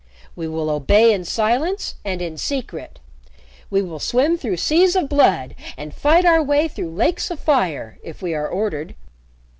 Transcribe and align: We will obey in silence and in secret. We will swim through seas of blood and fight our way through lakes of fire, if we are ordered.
We 0.35 0.47
will 0.47 0.71
obey 0.71 1.13
in 1.13 1.25
silence 1.25 1.93
and 2.03 2.23
in 2.23 2.35
secret. 2.35 2.97
We 3.69 3.83
will 3.83 3.99
swim 3.99 4.35
through 4.35 4.57
seas 4.57 4.95
of 4.95 5.07
blood 5.09 5.53
and 5.77 5.93
fight 5.93 6.25
our 6.25 6.41
way 6.41 6.67
through 6.67 6.95
lakes 6.95 7.29
of 7.29 7.39
fire, 7.39 7.99
if 8.01 8.19
we 8.19 8.33
are 8.33 8.47
ordered. 8.49 8.95